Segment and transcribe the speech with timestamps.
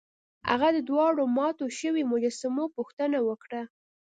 [0.49, 3.61] هغه د دواړو ماتو شویو مجسمو پوښتنه وکړه.